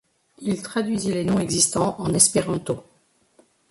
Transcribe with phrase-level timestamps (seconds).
[0.39, 2.83] Il traduisit les noms existants en espéranto.